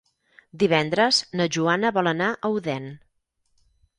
[0.63, 2.91] Divendres na Joana vol anar a Odèn.